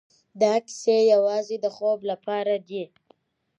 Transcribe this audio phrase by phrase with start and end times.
[0.41, 2.83] دا کيسې يوازې د خوب لپاره دي.